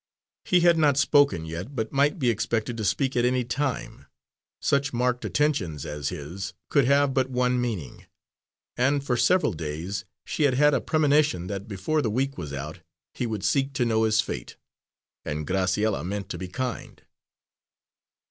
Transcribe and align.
He 0.45 0.61
had 0.61 0.79
not 0.79 0.97
spoken 0.97 1.45
yet, 1.45 1.75
but 1.75 1.93
might 1.93 2.17
be 2.17 2.31
expected 2.31 2.75
to 2.77 2.83
speak 2.83 3.15
at 3.15 3.23
any 3.23 3.43
time; 3.43 4.07
such 4.59 4.93
marked 4.93 5.23
attentions 5.25 5.85
as 5.85 6.09
his 6.09 6.55
could 6.69 6.85
have 6.85 7.13
but 7.13 7.29
one 7.29 7.61
meaning; 7.61 8.07
and 8.75 9.05
for 9.05 9.15
several 9.15 9.53
days 9.53 10.05
she 10.25 10.41
had 10.45 10.55
had 10.55 10.73
a 10.73 10.81
premonition 10.81 11.45
that 11.45 11.67
before 11.67 12.01
the 12.01 12.09
week 12.09 12.35
was 12.35 12.51
out 12.51 12.79
he 13.13 13.27
would 13.27 13.43
seek 13.43 13.73
to 13.73 13.85
know 13.85 14.01
his 14.05 14.21
fate; 14.21 14.57
and 15.23 15.45
Graciella 15.45 16.03
meant 16.03 16.29
to 16.29 16.39
be 16.39 16.47
kind. 16.47 17.03